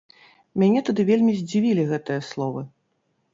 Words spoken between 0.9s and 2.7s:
вельмі здзівілі гэтыя словы.